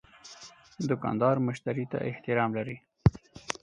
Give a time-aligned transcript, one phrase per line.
[0.89, 2.77] دوکاندار مشتری ته احترام لري.